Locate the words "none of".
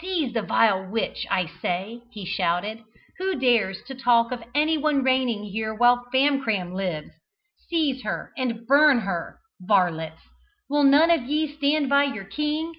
10.84-11.24